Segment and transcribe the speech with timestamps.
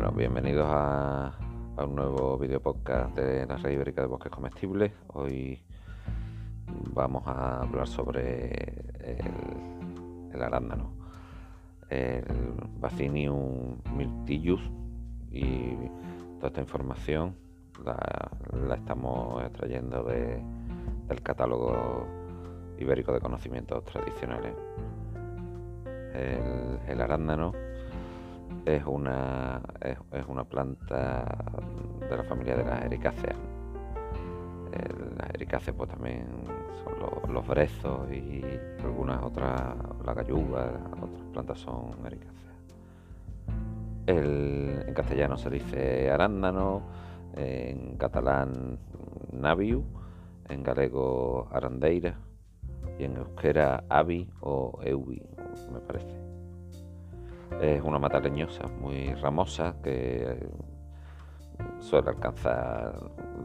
[0.00, 1.34] Bueno, bienvenidos a,
[1.78, 4.92] un nuevo video podcast de la red ibérica de bosques comestibles.
[5.08, 5.60] Hoy
[6.94, 8.76] vamos a hablar sobre
[10.32, 10.92] el, arándano,
[11.90, 12.22] el
[12.78, 14.60] Vaccinium myrtillus
[15.32, 15.74] y
[16.36, 17.34] toda esta información
[17.84, 22.06] la, estamos extrayendo del catálogo
[22.78, 24.54] ibérico de conocimientos tradicionales.
[26.14, 27.52] el arándano
[28.68, 31.24] es una, es, una planta
[32.08, 33.36] de la familia de las ericáceas.
[35.16, 36.26] las ericáceas pues también
[36.84, 38.42] son los, brezos y
[38.84, 42.54] algunas otras, la galluga, otras plantas son ericáceas.
[44.06, 46.82] en castellano se dice arándano,
[47.36, 48.78] en catalán
[49.32, 49.84] naviu,
[50.48, 52.18] en galego arandeira
[52.98, 55.22] y en euskera avi o eubi,
[55.72, 56.27] me parece.
[57.60, 60.48] Es una mata leñosa muy ramosa que
[61.80, 62.94] suele alcanzar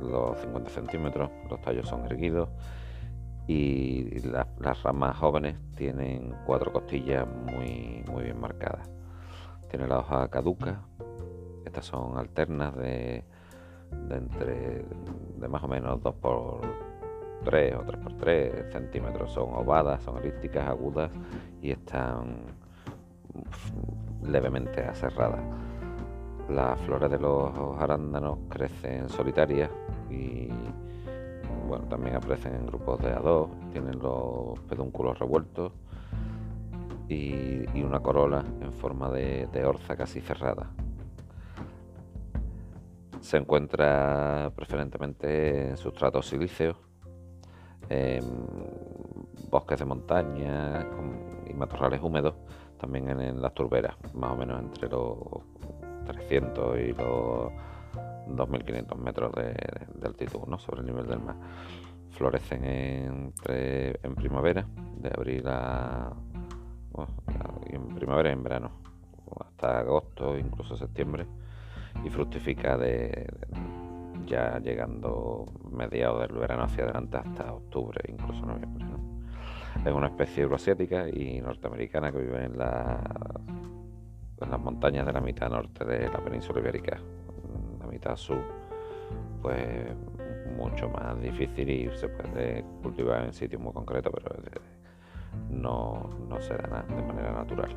[0.00, 2.48] los 50 centímetros, los tallos son erguidos
[3.46, 8.88] y las ramas jóvenes tienen cuatro costillas muy, muy bien marcadas.
[9.68, 10.82] Tiene la hoja caduca,
[11.64, 13.24] estas son alternas de,
[14.10, 14.84] entre
[15.38, 16.60] de más o menos 2 por
[17.44, 21.10] 3 o 3 por 3 centímetros, son ovadas, son elípticas, agudas
[21.60, 22.61] y están
[24.22, 25.38] levemente aserrada.
[26.48, 29.70] Las flores de los arándanos crecen solitarias
[30.10, 30.48] y
[31.68, 35.72] bueno, también aparecen en grupos de a dos, tienen los pedúnculos revueltos
[37.08, 40.70] y, una corola en forma de, orza casi cerrada.
[43.20, 46.76] Se encuentra preferentemente en sustratos silíceos,
[47.88, 48.22] en
[49.50, 50.86] bosques de montaña
[51.48, 52.34] y matorrales húmedos
[52.82, 55.16] también en, las turberas, más o menos entre los
[56.04, 57.52] 300 y los
[58.26, 59.54] 2.500 metros de,
[60.04, 60.58] altitud ¿no?
[60.58, 61.36] sobre el nivel del mar.
[62.10, 64.66] Florecen entre, en primavera,
[64.96, 66.12] de abril a,
[67.66, 68.72] en primavera y en verano,
[69.40, 71.24] hasta agosto, incluso septiembre,
[72.04, 73.28] y fructifica de,
[74.26, 78.91] ya llegando mediados del verano hacia adelante hasta octubre, incluso noviembre.
[79.84, 83.00] Es una especie euroasiática y norteamericana que vive en, las
[84.60, 87.00] montañas de la mitad norte de la península ibérica.
[87.80, 88.38] La mitad sur,
[89.40, 89.88] pues
[90.56, 94.36] mucho más difícil y se puede cultivar en sitios muy concretos, pero
[95.50, 97.74] no, no se da de manera natural.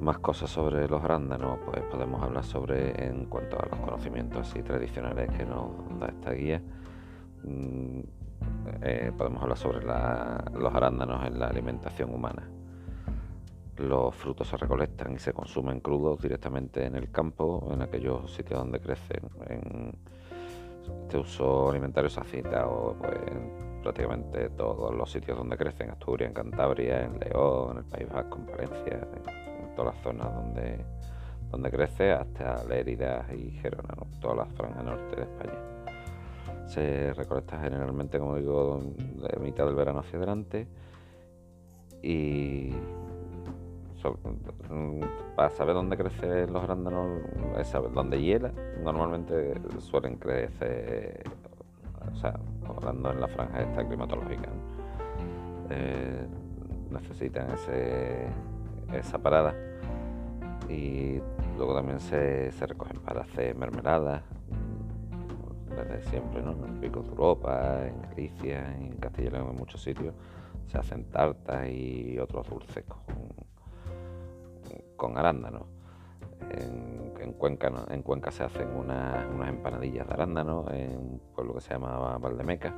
[0.00, 4.60] Más cosas sobre los arándanos, pues podemos hablar sobre en cuanto a los conocimientos así
[4.62, 5.70] tradicionales que nos
[6.00, 6.60] da esta guía
[7.44, 8.00] mm,
[8.82, 12.48] eh, podemos hablar sobre los arándanos en la alimentación humana.
[13.78, 18.60] Los frutos se recolectan y se consumen crudos directamente en el campo, en aquellos sitios
[18.60, 19.22] donde crecen.
[19.48, 19.92] En
[21.04, 26.28] este uso alimentario se ha citado pues, en prácticamente todos los sitios donde crecen, Asturias,
[26.28, 30.84] en Cantabria, en León, en el País Vasco, en Valencia, en, todas las zonas donde,
[31.50, 35.71] donde crece, hasta Lérida y Gerona, toda la franja norte de España
[36.66, 40.66] se recolecta generalmente, como digo, de mitad del verano hacia adelante.
[42.02, 42.70] Y
[45.36, 47.20] para saber dónde crecen los arándanos,
[47.58, 48.52] es saber dónde hiela.
[48.82, 51.22] Normalmente suelen crecer,
[52.12, 54.48] o sea, hablando en la franja esta climatológica,
[55.70, 56.26] eh,
[56.90, 58.26] necesitan ese,
[58.92, 59.54] esa parada.
[60.68, 61.20] Y
[61.56, 64.22] luego también se, se recogen para hacer mermeladas
[65.76, 66.52] desde siempre, ¿no?
[66.52, 70.14] En Pico de Europa, en Galicia, en Castilla y en muchos sitios,
[70.66, 73.00] se hacen tartas y otros dulces con,
[74.96, 75.64] con arándanos.
[76.50, 81.70] En, Cuenca, en Cuenca se hacen unas empanadillas de arándano en un pueblo que se
[81.70, 82.74] llama Valdemeca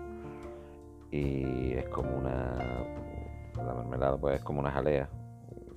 [1.10, 2.56] y es como una
[3.56, 5.08] la mermelada pues es como una jalea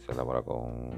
[0.06, 0.92] se elabora con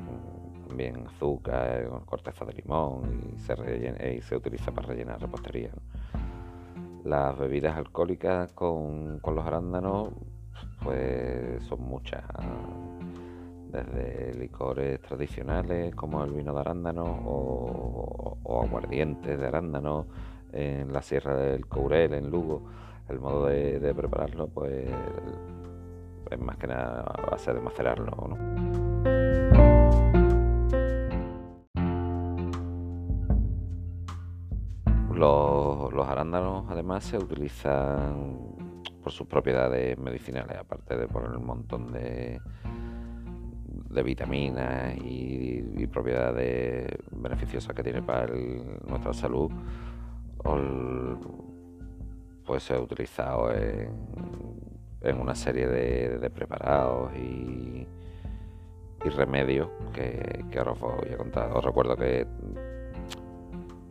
[0.68, 5.72] también azúcar con corteza de limón y se, y se utiliza para rellenar repostería
[7.10, 10.10] las bebidas alcohólicas con, los arándanos
[10.84, 12.24] pues son muchas,
[13.72, 20.06] desde licores tradicionales como el vino de arándano o, aguardientes de arándano
[20.54, 22.64] en la Sierra del Courel, en Lugo.
[23.10, 24.88] El modo de, prepararlo pues
[26.30, 28.12] es más que nada a base de macerarlo.
[28.30, 29.39] Los,
[36.38, 38.40] además se utilizan
[39.02, 42.40] por sus propiedades medicinales, aparte de poner un montón de,
[43.90, 48.28] de vitaminas y, propiedades beneficiosas que tiene para
[48.88, 49.50] nuestra salud,
[52.46, 57.88] pues se ha utilizado en, una serie de, preparados y,
[59.16, 61.52] remedios que, que, ahora os voy a contar.
[61.52, 62.28] Os recuerdo que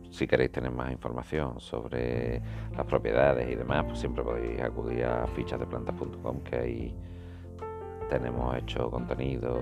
[0.09, 2.41] si queréis tener más información sobre
[2.75, 6.95] las propiedades y demás, pues siempre podéis acudir a fichasdeplantas.com que ahí
[8.09, 9.59] tenemos hecho contenido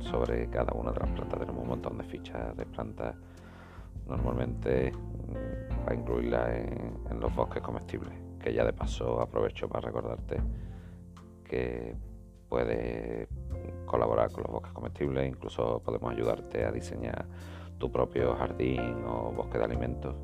[0.00, 1.38] sobre cada una de las plantas.
[1.40, 3.16] Tenemos un montón de fichas de plantas
[4.06, 8.12] normalmente mm, para incluirlas en, los bosques comestibles.
[8.38, 10.40] Que ya de paso aprovecho para recordarte
[11.44, 11.96] que
[12.48, 13.26] puedes
[13.86, 17.24] colaborar con los bosques comestibles, incluso podemos ayudarte a diseñar
[17.78, 20.14] tu propio jardín o bosque de alimentos.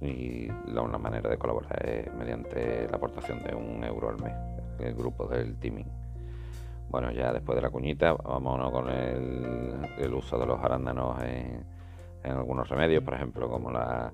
[0.00, 4.34] Y la una manera de colaborar es mediante la aportación de un euro al mes
[4.78, 5.90] el grupo del teaming.
[6.88, 11.64] Bueno, ya después de la cuñita, vámonos con el, uso de los arándanos en,
[12.24, 14.12] algunos remedios, por ejemplo, como la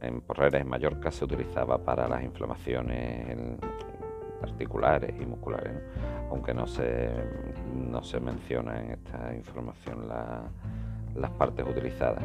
[0.00, 3.58] en Porreres, en Mallorca, se utilizaba para las inflamaciones
[4.42, 5.72] articulares y musculares,
[6.30, 7.10] aunque no se,
[7.74, 12.22] no se menciona en esta información las partes utilizadas.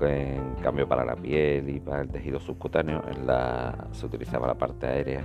[0.00, 4.54] En cambio, para la piel y para el tejido subcutáneo en la, se utilizaba la
[4.54, 5.22] parte aérea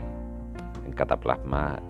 [0.85, 1.81] en cataplasma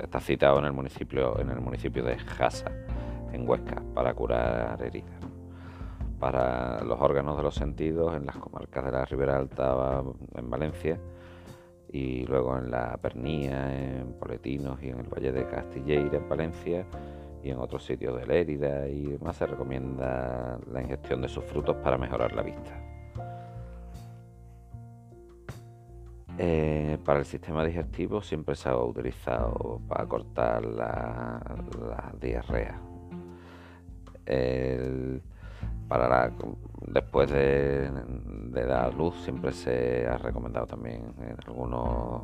[0.00, 2.70] está citado en el municipio en el municipio de Jasa
[3.32, 5.20] en Huesca para curar heridas
[6.18, 10.02] para los órganos de los sentidos en las comarcas de la Ribera Alta
[10.34, 10.98] en Valencia
[11.92, 16.86] y luego en la Pernía, en Poletinos y en el Valle de Castilleira en Valencia
[17.42, 21.76] y en otros sitios de Lérida y demás se recomienda la ingestión de sus frutos
[21.76, 22.78] para mejorar la vista.
[26.38, 32.80] Eh, para el sistema digestivo siempre se ha utilizado para cortar la, diarrea.
[35.88, 36.32] para
[36.92, 37.90] después de,
[38.52, 42.22] dar luz siempre se ha recomendado también en, algunos,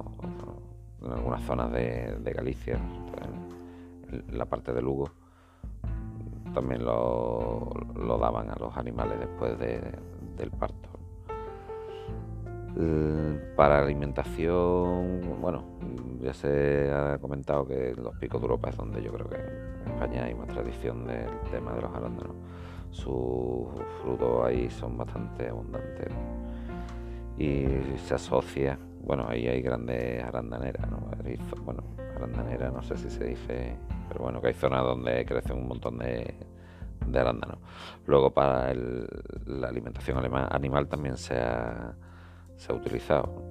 [1.02, 5.10] en algunas zonas de, Galicia, en, la parte de Lugo,
[6.54, 7.70] también lo,
[8.20, 10.88] daban a los animales después del parto.
[12.80, 15.64] Eh, para alimentación, bueno,
[16.20, 19.92] ya se ha comentado que los picos de Europa es donde yo creo que en
[19.92, 22.36] España hay más tradición del tema de los arándanos.
[22.90, 23.68] Sus
[24.02, 26.08] frutos ahí son bastante abundantes
[27.36, 27.66] y
[27.98, 31.08] se asocia, bueno, ahí hay grandes arandaneras, ¿no?
[31.64, 31.82] Bueno,
[32.16, 33.76] arandanera, no sé si se dice,
[34.08, 36.34] pero bueno, que hay zonas donde crecen un montón de,
[37.06, 37.58] de arándanos.
[38.06, 41.94] Luego para la alimentación animal también se ha
[42.58, 43.42] se ha utilizado.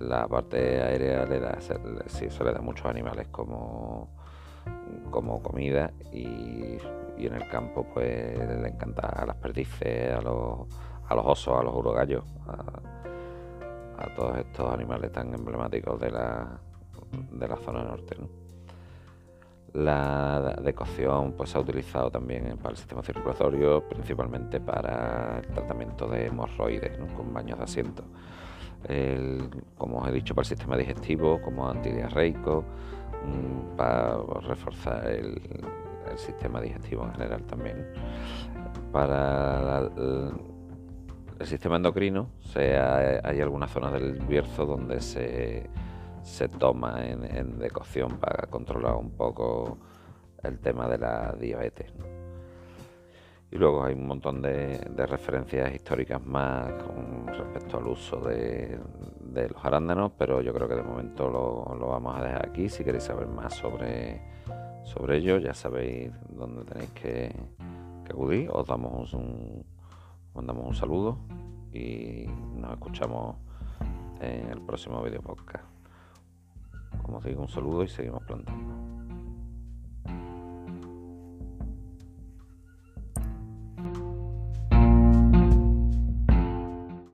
[0.00, 4.10] La parte aérea le da, se, se le da muchos animales como,
[5.10, 6.78] como comida y,
[7.16, 10.66] en el campo pues le encanta a las perdices, a los,
[11.08, 16.58] a los osos, a los urogallos, a, todos estos animales tan emblemáticos de la,
[17.32, 18.16] de la zona norte.
[19.72, 26.06] La decocción pues, se ha utilizado también para el sistema circulatorio, principalmente para el tratamiento
[26.06, 28.04] de hemorroides con baños de asiento.
[29.76, 32.64] Como os he dicho, para el sistema digestivo, como antidiarreico,
[33.24, 35.40] mm, para reforzar el,
[36.16, 37.88] sistema digestivo en general también.
[38.92, 45.68] Para el, sistema endocrino, hay algunas zonas del Bierzo donde se
[46.24, 49.78] se toma en, decocción para controlar un poco
[50.42, 51.92] el tema de la diabetes.
[53.54, 58.80] Y luego hay un montón de, referencias históricas más con respecto al uso de,
[59.32, 62.68] los arándanos, pero yo creo que de momento lo, vamos a dejar aquí.
[62.68, 64.20] Si queréis saber más sobre,
[64.82, 67.32] sobre ello, ya sabéis dónde tenéis que,
[68.10, 68.50] acudir.
[68.50, 69.64] Os damos un,
[70.34, 71.18] mandamos un saludo
[71.72, 73.36] y nos escuchamos
[74.20, 75.64] en el próximo video podcast.
[77.02, 78.73] Como os digo, un saludo y seguimos plantando.